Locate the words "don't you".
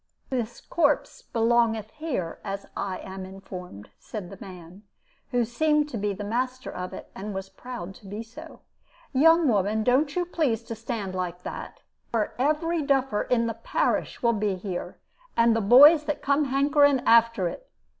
9.83-10.25